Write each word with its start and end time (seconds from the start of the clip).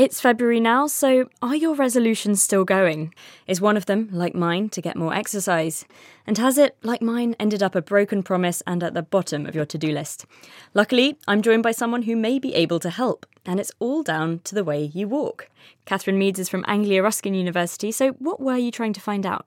It's 0.00 0.18
February 0.18 0.60
now, 0.60 0.86
so 0.86 1.28
are 1.42 1.54
your 1.54 1.74
resolutions 1.74 2.42
still 2.42 2.64
going? 2.64 3.12
Is 3.46 3.60
one 3.60 3.76
of 3.76 3.84
them, 3.84 4.08
like 4.10 4.34
mine, 4.34 4.70
to 4.70 4.80
get 4.80 4.96
more 4.96 5.12
exercise? 5.12 5.84
And 6.26 6.38
has 6.38 6.56
it, 6.56 6.74
like 6.82 7.02
mine, 7.02 7.36
ended 7.38 7.62
up 7.62 7.74
a 7.74 7.82
broken 7.82 8.22
promise 8.22 8.62
and 8.66 8.82
at 8.82 8.94
the 8.94 9.02
bottom 9.02 9.44
of 9.44 9.54
your 9.54 9.66
to 9.66 9.76
do 9.76 9.92
list? 9.92 10.24
Luckily, 10.72 11.18
I'm 11.28 11.42
joined 11.42 11.62
by 11.62 11.72
someone 11.72 12.04
who 12.04 12.16
may 12.16 12.38
be 12.38 12.54
able 12.54 12.80
to 12.80 12.88
help, 12.88 13.26
and 13.44 13.60
it's 13.60 13.72
all 13.78 14.02
down 14.02 14.40
to 14.44 14.54
the 14.54 14.64
way 14.64 14.90
you 14.94 15.06
walk. 15.06 15.50
Catherine 15.84 16.18
Meads 16.18 16.38
is 16.38 16.48
from 16.48 16.64
Anglia 16.66 17.02
Ruskin 17.02 17.34
University, 17.34 17.92
so 17.92 18.12
what 18.12 18.40
were 18.40 18.56
you 18.56 18.70
trying 18.70 18.94
to 18.94 19.02
find 19.02 19.26
out? 19.26 19.44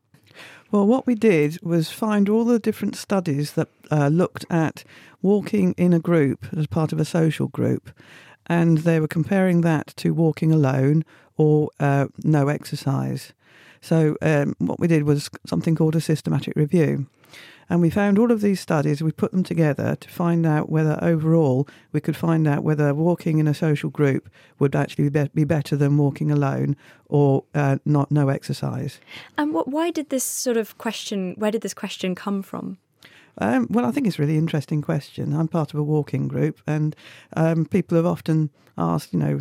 Well, 0.70 0.86
what 0.86 1.08
we 1.08 1.16
did 1.16 1.64
was 1.64 1.90
find 1.90 2.30
all 2.30 2.46
the 2.46 2.60
different 2.60 2.96
studies 2.96 3.54
that 3.54 3.70
uh, 3.90 4.10
looked 4.10 4.46
at 4.52 4.84
walking 5.24 5.74
in 5.80 5.94
a 5.94 6.00
group 6.00 6.46
as 6.56 6.68
part 6.68 6.94
of 6.94 7.00
a 7.00 7.06
social 7.06 7.48
group 7.48 7.90
and 8.48 8.80
they 8.80 9.00
were 9.00 9.08
comparing 9.08 9.62
that 9.62 9.88
to 9.98 10.14
walking 10.14 10.52
alone 10.52 11.04
or 11.38 11.70
uh, 11.80 12.08
no 12.24 12.48
exercise. 12.48 13.34
So, 13.82 14.16
um, 14.22 14.56
what 14.60 14.80
we 14.80 14.88
did 14.88 15.04
was 15.04 15.30
something 15.46 15.76
called 15.76 15.96
a 15.96 16.02
systematic 16.02 16.56
review. 16.56 17.08
And 17.70 17.82
we 17.82 17.90
found 17.90 18.20
all 18.20 18.32
of 18.32 18.42
these 18.42 18.60
studies, 18.60 19.02
we 19.02 19.12
put 19.12 19.32
them 19.32 19.44
together 19.44 19.96
to 19.96 20.10
find 20.10 20.46
out 20.46 20.70
whether 20.70 21.00
overall 21.02 21.68
we 21.92 22.02
could 22.02 22.16
find 22.16 22.48
out 22.48 22.64
whether 22.64 22.94
walking 22.94 23.40
in 23.40 23.48
a 23.48 23.54
social 23.54 23.90
group 23.90 24.30
would 24.60 24.76
actually 24.76 25.10
be 25.10 25.44
better 25.44 25.76
than 25.76 25.98
walking 25.98 26.30
alone 26.30 26.76
or 27.08 27.46
uh, 27.56 27.78
not 27.86 28.12
no 28.12 28.30
exercise. 28.30 29.00
And 29.38 29.54
what, 29.54 29.68
why 29.68 29.92
did 29.92 30.10
this 30.10 30.24
sort 30.24 30.58
of 30.58 30.78
question, 30.78 31.36
where 31.38 31.52
did 31.52 31.62
this 31.62 31.74
question 31.74 32.16
come 32.16 32.42
from? 32.44 32.78
Um, 33.40 33.68
well, 33.70 33.86
I 33.86 33.92
think 33.92 34.08
it's 34.08 34.20
a 34.20 34.22
really 34.22 34.38
interesting 34.38 34.82
question. 34.82 35.34
I'm 35.34 35.48
part 35.48 35.74
of 35.74 35.80
a 35.80 35.84
walking 35.84 36.28
group, 36.28 36.62
and 36.68 36.96
um, 37.36 37.66
people 37.66 37.96
have 37.98 38.06
often 38.06 38.50
asked, 38.78 39.14
you 39.14 39.20
know, 39.20 39.40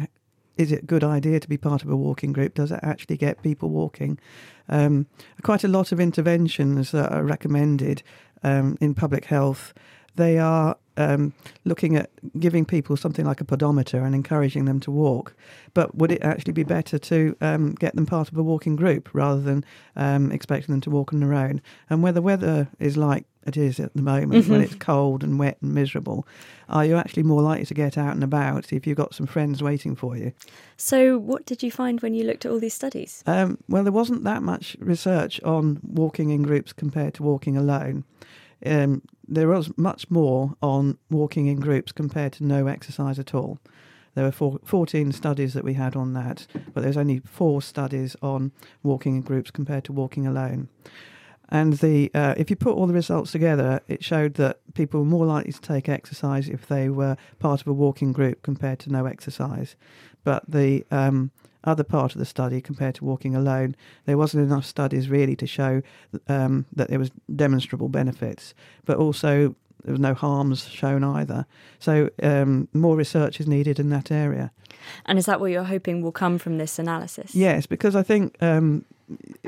is 0.57 0.73
it 0.73 0.83
a 0.83 0.87
good 0.87 1.05
idea 1.05 1.41
to 1.41 1.49
be 1.49 1.57
part 1.57 1.83
of 1.83 1.91
a 1.91 1.97
walking 1.97 2.33
group? 2.33 2.55
Does 2.55 2.73
it 2.73 2.81
actually 2.83 3.17
get 3.17 3.43
people 3.43 3.71
walking? 3.71 4.19
Um, 4.69 5.07
quite 5.43 5.65
a 5.65 5.69
lot 5.69 5.93
of 5.93 6.01
interventions 6.01 6.93
that 6.93 7.13
are 7.13 7.25
recommended 7.25 8.03
um, 8.43 8.77
in 8.81 8.95
public 8.95 9.27
health. 9.27 9.73
They 10.15 10.39
are 10.39 10.77
um, 10.99 11.33
looking 11.65 11.97
at 11.97 12.11
giving 12.39 12.67
people 12.67 12.97
something 12.97 13.25
like 13.25 13.41
a 13.41 13.47
pedometer 13.47 14.05
and 14.05 14.15
encouraging 14.15 14.67
them 14.67 14.79
to 14.81 14.91
walk. 14.91 15.35
But 15.73 15.95
would 15.95 16.13
it 16.13 16.23
actually 16.23 16.53
be 16.53 16.65
better 16.65 16.99
to 16.99 17.37
um, 17.41 17.73
get 17.75 17.97
them 17.97 18.07
part 18.07 18.31
of 18.31 18.37
a 18.37 18.43
walking 18.43 18.77
group 18.77 19.09
rather 19.15 19.41
than 19.41 19.65
um, 19.97 20.31
expecting 20.31 20.73
them 20.75 20.83
to 20.83 20.91
walk 20.91 21.15
on 21.15 21.21
their 21.21 21.35
own? 21.35 21.63
And 21.89 22.03
where 22.03 22.13
the 22.13 22.23
weather 22.23 22.69
is 22.79 22.97
like 22.97 23.25
it 23.47 23.57
is 23.57 23.81
at 23.81 23.95
the 23.95 24.03
moment, 24.03 24.33
mm-hmm. 24.33 24.53
when 24.53 24.61
it's 24.61 24.75
cold 24.75 25.25
and 25.25 25.39
wet 25.39 25.59
and 25.61 25.75
miserable, 25.75 26.27
are 26.69 26.85
you 26.85 26.97
actually 26.97 27.23
more 27.23 27.43
likely 27.43 27.67
to 27.67 27.75
get 27.75 27.99
out 27.99 28.15
and 28.15 28.25
about 28.25 28.73
if 28.73 28.87
you've 28.87 28.97
got 28.97 29.15
some 29.15 29.27
friends 29.27 29.63
waiting 29.63 29.95
for 29.95 30.17
you? 30.17 30.33
So, 30.77 31.19
what 31.19 31.47
did 31.47 31.63
you 31.63 31.71
find 31.71 32.01
when 32.01 32.15
you 32.15 32.25
looked 32.25 32.45
at 32.45 32.53
all 32.53 32.61
these 32.61 32.75
studies? 32.75 33.23
Um, 33.27 33.59
well, 33.69 33.83
there 33.83 33.93
wasn't 33.93 34.25
that 34.25 34.43
much 34.43 34.77
research 34.81 35.41
on 35.43 35.81
walking 35.83 36.31
in 36.31 36.43
groups 36.43 36.73
compared 36.73 37.15
to 37.15 37.23
walking 37.23 37.57
alone. 37.57 38.05
Um, 38.65 39.03
there 39.27 39.49
was 39.49 39.77
much 39.77 40.11
more 40.11 40.55
on 40.63 40.99
walking 41.11 41.47
in 41.47 41.59
groups 41.59 41.93
compared 41.93 42.33
to 42.35 42.45
no 42.45 42.67
exercise 42.67 43.19
at 43.19 43.35
all. 43.35 43.59
There 44.15 44.25
were 44.25 44.33
four, 44.33 44.59
14 44.65 45.13
studies 45.13 45.55
that 45.55 45.65
we 45.65 45.75
had 45.75 45.97
on 45.97 46.13
that, 46.13 46.47
but 46.75 46.83
there's 46.83 46.99
only 46.99 47.21
four 47.21 47.63
studies 47.63 48.15
on 48.21 48.53
walking 48.83 49.17
in 49.17 49.23
groups 49.23 49.51
compared 49.51 49.85
to 49.85 49.93
walking 49.93 50.27
alone. 50.27 50.69
And 51.53 51.75
the 51.75 52.11
uh, 52.15 52.33
if 52.39 52.49
you 52.49 52.57
put 52.57 52.75
all 52.75 52.87
the 52.87 52.95
results 52.95 53.31
together, 53.31 53.83
it 53.87 54.03
showed 54.03 54.35
that 54.35 54.61
people 54.73 55.01
were 55.01 55.07
more 55.07 55.27
likely 55.27 55.53
to 55.53 55.61
take 55.61 55.87
exercise 55.87 56.49
if 56.49 56.67
they 56.67 56.89
were 56.89 57.19
part 57.41 57.61
of 57.61 57.67
a 57.67 57.75
walking 57.75 58.11
group 58.11 58.41
compared 58.41 58.79
to 58.81 58.91
no 58.91 59.05
exercise. 59.05 59.77
But 60.25 60.51
the 60.51 60.87
um, 60.91 61.31
other 61.63 61.85
part 61.85 62.15
of 62.15 62.19
the 62.19 62.25
study 62.25 62.63
compared 62.63 62.95
to 62.97 63.05
walking 63.05 63.37
alone, 63.37 63.77
there 64.07 64.17
wasn't 64.17 64.47
enough 64.47 64.65
studies 64.65 65.11
really 65.11 65.37
to 65.37 65.47
show 65.47 65.83
um, 66.27 66.65
that 66.73 66.89
there 66.89 66.99
was 66.99 67.11
demonstrable 67.37 67.91
benefits, 67.91 68.55
but 68.87 68.97
also 68.97 69.55
there 69.85 69.93
was 69.93 70.01
no 70.01 70.15
harms 70.15 70.69
shown 70.69 71.05
either. 71.05 71.47
So 71.79 72.11
um, 72.23 72.69
more 72.73 72.97
research 72.97 73.41
is 73.41 73.47
needed 73.47 73.79
in 73.79 73.91
that 73.91 74.11
area. 74.11 74.53
And 75.07 75.19
is 75.19 75.27
that 75.27 75.41
what 75.41 75.51
you're 75.51 75.65
hoping 75.65 76.03
will 76.03 76.13
come 76.13 76.39
from 76.39 76.59
this 76.59 76.79
analysis? 76.79 77.35
Yes, 77.35 77.67
because 77.67 77.95
I 77.95 78.03
think 78.03 78.37
um, 78.41 78.85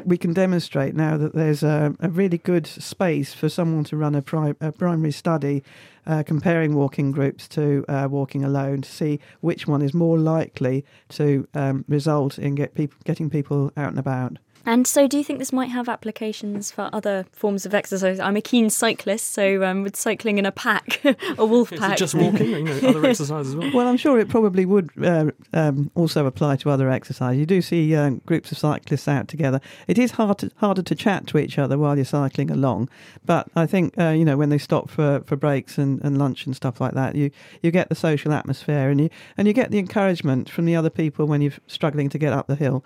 we 0.04 0.16
can 0.16 0.32
demonstrate 0.32 0.94
now 0.94 1.16
that 1.16 1.34
there's 1.34 1.62
a, 1.62 1.94
a, 2.00 2.08
really 2.08 2.38
good 2.38 2.66
space 2.66 3.32
for 3.32 3.48
someone 3.48 3.84
to 3.84 3.96
run 3.96 4.14
a, 4.14 4.22
pri- 4.22 4.54
a 4.60 4.72
primary 4.72 5.12
study 5.12 5.62
uh, 6.06 6.22
comparing 6.22 6.74
walking 6.74 7.12
groups 7.12 7.48
to 7.48 7.84
uh, 7.88 8.06
walking 8.10 8.44
alone 8.44 8.82
to 8.82 8.90
see 8.90 9.20
which 9.40 9.66
one 9.66 9.82
is 9.82 9.94
more 9.94 10.18
likely 10.18 10.84
to 11.08 11.48
um, 11.54 11.84
result 11.88 12.38
in 12.38 12.54
get 12.54 12.74
people, 12.74 12.96
getting 13.04 13.30
people 13.30 13.72
out 13.76 13.90
and 13.90 13.98
about. 13.98 14.38
And 14.66 14.86
so, 14.86 15.06
do 15.06 15.18
you 15.18 15.24
think 15.24 15.38
this 15.38 15.52
might 15.52 15.70
have 15.70 15.88
applications 15.88 16.70
for 16.70 16.88
other 16.92 17.26
forms 17.32 17.66
of 17.66 17.74
exercise? 17.74 18.18
I'm 18.18 18.36
a 18.36 18.40
keen 18.40 18.70
cyclist, 18.70 19.32
so 19.32 19.62
um, 19.62 19.82
with 19.82 19.94
cycling 19.94 20.38
in 20.38 20.46
a 20.46 20.52
pack, 20.52 21.02
a 21.38 21.44
wolf 21.44 21.70
pack. 21.70 21.98
just 21.98 22.14
walking, 22.14 22.48
you 22.48 22.62
know, 22.82 22.88
other 22.88 23.04
exercises 23.06 23.52
as 23.52 23.56
well? 23.56 23.70
Well, 23.74 23.88
I'm 23.88 23.98
sure 23.98 24.18
it 24.18 24.28
probably 24.28 24.64
would 24.64 24.90
uh, 25.02 25.30
um, 25.52 25.90
also 25.94 26.24
apply 26.24 26.56
to 26.56 26.70
other 26.70 26.88
exercise. 26.88 27.36
You 27.36 27.44
do 27.44 27.60
see 27.60 27.94
uh, 27.94 28.10
groups 28.24 28.52
of 28.52 28.58
cyclists 28.58 29.06
out 29.06 29.28
together. 29.28 29.60
It 29.86 29.98
is 29.98 30.12
hard 30.12 30.38
to, 30.38 30.50
harder 30.56 30.82
to 30.82 30.94
chat 30.94 31.26
to 31.28 31.38
each 31.38 31.58
other 31.58 31.76
while 31.76 31.96
you're 31.96 32.06
cycling 32.06 32.50
along, 32.50 32.88
but 33.26 33.48
I 33.54 33.66
think 33.66 33.98
uh, 33.98 34.10
you 34.10 34.24
know 34.24 34.38
when 34.38 34.48
they 34.48 34.58
stop 34.58 34.88
for, 34.88 35.22
for 35.26 35.36
breaks 35.36 35.76
and, 35.76 36.02
and 36.02 36.18
lunch 36.18 36.46
and 36.46 36.56
stuff 36.56 36.80
like 36.80 36.94
that, 36.94 37.14
you 37.16 37.30
you 37.60 37.70
get 37.70 37.90
the 37.90 37.94
social 37.94 38.32
atmosphere 38.32 38.88
and 38.88 39.00
you 39.00 39.10
and 39.36 39.46
you 39.46 39.52
get 39.52 39.70
the 39.70 39.78
encouragement 39.78 40.48
from 40.48 40.64
the 40.64 40.74
other 40.74 40.90
people 40.90 41.26
when 41.26 41.42
you're 41.42 41.52
struggling 41.66 42.08
to 42.08 42.18
get 42.18 42.32
up 42.32 42.46
the 42.46 42.56
hill 42.56 42.82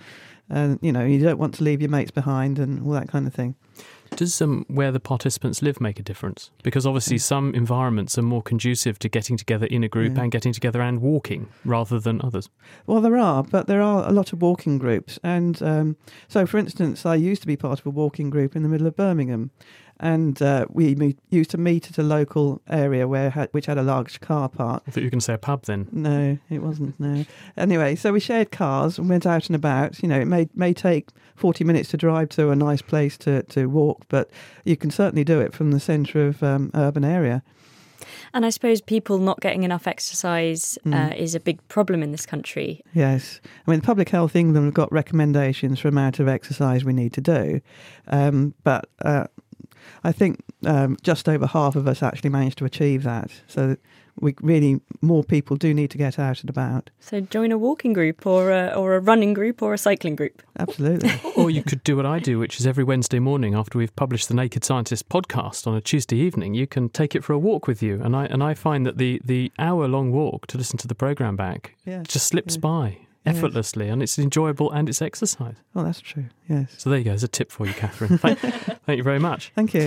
and 0.50 0.78
you 0.82 0.92
know 0.92 1.04
you 1.04 1.20
don't 1.20 1.38
want 1.38 1.54
to 1.54 1.64
leave 1.64 1.80
your 1.80 1.90
mates 1.90 2.10
behind 2.10 2.58
and 2.58 2.84
all 2.84 2.92
that 2.92 3.08
kind 3.08 3.26
of 3.26 3.34
thing. 3.34 3.54
Does 4.16 4.40
um, 4.40 4.64
where 4.68 4.92
the 4.92 5.00
participants 5.00 5.62
live 5.62 5.80
make 5.80 5.98
a 5.98 6.02
difference? 6.02 6.50
Because 6.62 6.86
obviously, 6.86 7.16
mm. 7.16 7.22
some 7.22 7.54
environments 7.54 8.18
are 8.18 8.22
more 8.22 8.42
conducive 8.42 8.98
to 9.00 9.08
getting 9.08 9.36
together 9.36 9.66
in 9.66 9.84
a 9.84 9.88
group 9.88 10.16
yeah. 10.16 10.22
and 10.22 10.32
getting 10.32 10.52
together 10.52 10.80
and 10.80 11.00
walking 11.00 11.48
rather 11.64 11.98
than 11.98 12.20
others. 12.22 12.50
Well, 12.86 13.00
there 13.00 13.16
are, 13.16 13.42
but 13.42 13.66
there 13.66 13.82
are 13.82 14.08
a 14.08 14.12
lot 14.12 14.32
of 14.32 14.42
walking 14.42 14.78
groups. 14.78 15.18
And 15.22 15.62
um, 15.62 15.96
so, 16.28 16.46
for 16.46 16.58
instance, 16.58 17.06
I 17.06 17.14
used 17.14 17.42
to 17.42 17.46
be 17.46 17.56
part 17.56 17.80
of 17.80 17.86
a 17.86 17.90
walking 17.90 18.30
group 18.30 18.56
in 18.56 18.62
the 18.62 18.68
middle 18.68 18.86
of 18.86 18.96
Birmingham 18.96 19.50
and 20.00 20.40
uh, 20.40 20.66
we 20.70 20.94
meet, 20.94 21.18
used 21.30 21.50
to 21.50 21.58
meet 21.58 21.90
at 21.90 21.98
a 21.98 22.02
local 22.02 22.62
area 22.68 23.08
where 23.08 23.30
had, 23.30 23.48
which 23.52 23.66
had 23.66 23.78
a 23.78 23.82
large 23.82 24.20
car 24.20 24.48
park. 24.48 24.82
I 24.86 24.90
thought 24.90 25.00
you 25.00 25.06
were 25.06 25.10
going 25.10 25.20
to 25.20 25.24
say 25.24 25.34
a 25.34 25.38
pub 25.38 25.64
then. 25.64 25.88
No, 25.90 26.38
it 26.50 26.60
wasn't. 26.60 26.98
No. 27.00 27.24
Anyway, 27.56 27.96
so 27.96 28.12
we 28.12 28.20
shared 28.20 28.52
cars 28.52 28.98
and 28.98 29.08
went 29.08 29.26
out 29.26 29.46
and 29.46 29.56
about. 29.56 30.00
You 30.02 30.08
know, 30.08 30.20
it 30.20 30.26
may 30.26 30.48
may 30.54 30.72
take 30.72 31.08
forty 31.34 31.64
minutes 31.64 31.90
to 31.90 31.96
drive 31.96 32.28
to 32.30 32.50
a 32.50 32.56
nice 32.56 32.82
place 32.82 33.18
to 33.18 33.42
to 33.44 33.66
walk, 33.66 33.97
but 34.08 34.30
you 34.64 34.76
can 34.76 34.90
certainly 34.90 35.24
do 35.24 35.40
it 35.40 35.52
from 35.52 35.72
the 35.72 35.80
centre 35.80 36.26
of 36.26 36.42
um, 36.42 36.70
urban 36.74 37.04
area. 37.04 37.42
And 38.32 38.44
I 38.46 38.50
suppose 38.50 38.80
people 38.80 39.18
not 39.18 39.40
getting 39.40 39.62
enough 39.62 39.86
exercise 39.86 40.78
uh, 40.86 40.90
mm. 40.90 41.16
is 41.16 41.34
a 41.34 41.40
big 41.40 41.66
problem 41.68 42.02
in 42.02 42.12
this 42.12 42.26
country. 42.26 42.82
Yes. 42.92 43.40
I 43.66 43.70
mean, 43.70 43.80
Public 43.80 44.10
Health 44.10 44.36
England 44.36 44.66
have 44.66 44.74
got 44.74 44.92
recommendations 44.92 45.80
for 45.80 45.88
amount 45.88 46.20
of 46.20 46.28
exercise 46.28 46.84
we 46.84 46.92
need 46.92 47.12
to 47.14 47.20
do. 47.20 47.60
Um, 48.06 48.54
but 48.64 48.88
uh, 49.02 49.24
I 50.04 50.12
think 50.12 50.40
um, 50.64 50.96
just 51.02 51.28
over 51.28 51.46
half 51.46 51.76
of 51.76 51.86
us 51.86 52.02
actually 52.02 52.30
managed 52.30 52.58
to 52.58 52.64
achieve 52.64 53.02
that. 53.02 53.30
So 53.46 53.76
we 54.20 54.34
really 54.40 54.80
more 55.00 55.22
people 55.24 55.56
do 55.56 55.72
need 55.72 55.90
to 55.90 55.98
get 55.98 56.18
out 56.18 56.40
and 56.40 56.50
about. 56.50 56.90
So 57.00 57.20
join 57.20 57.52
a 57.52 57.58
walking 57.58 57.92
group 57.92 58.26
or 58.26 58.50
a, 58.50 58.68
or 58.74 58.94
a 58.94 59.00
running 59.00 59.34
group 59.34 59.62
or 59.62 59.74
a 59.74 59.78
cycling 59.78 60.16
group. 60.16 60.42
Absolutely. 60.58 61.12
or 61.36 61.50
you 61.50 61.62
could 61.62 61.84
do 61.84 61.96
what 61.96 62.06
I 62.06 62.18
do, 62.18 62.38
which 62.38 62.58
is 62.58 62.66
every 62.66 62.84
Wednesday 62.84 63.18
morning 63.18 63.54
after 63.54 63.78
we've 63.78 63.94
published 63.94 64.28
the 64.28 64.34
Naked 64.34 64.64
Scientist 64.64 65.08
podcast 65.08 65.66
on 65.66 65.74
a 65.74 65.80
Tuesday 65.80 66.16
evening, 66.16 66.54
you 66.54 66.66
can 66.66 66.88
take 66.88 67.14
it 67.14 67.22
for 67.22 67.32
a 67.32 67.38
walk 67.38 67.66
with 67.66 67.82
you. 67.82 68.00
And 68.02 68.16
I 68.16 68.26
and 68.26 68.42
I 68.42 68.54
find 68.54 68.84
that 68.86 68.98
the 68.98 69.20
the 69.24 69.52
hour 69.58 69.86
long 69.88 70.12
walk 70.12 70.46
to 70.48 70.58
listen 70.58 70.78
to 70.78 70.88
the 70.88 70.94
program 70.94 71.36
back 71.36 71.76
yeah, 71.84 72.02
just 72.06 72.26
slips 72.26 72.56
yeah. 72.56 72.60
by 72.60 72.98
effortlessly 73.26 73.86
yes. 73.86 73.92
and 73.92 74.02
it's 74.02 74.18
enjoyable 74.18 74.70
and 74.70 74.88
it's 74.88 75.02
exercise. 75.02 75.56
Oh, 75.74 75.84
that's 75.84 76.00
true. 76.00 76.26
Yes. 76.48 76.74
So 76.78 76.90
there 76.90 76.98
you 76.98 77.04
go. 77.04 77.10
There's 77.10 77.22
a 77.22 77.28
tip 77.28 77.50
for 77.50 77.66
you, 77.66 77.72
Catherine. 77.72 78.18
thank, 78.18 78.38
thank 78.86 78.96
you 78.96 79.02
very 79.02 79.18
much. 79.18 79.52
Thank 79.54 79.74
you. 79.74 79.82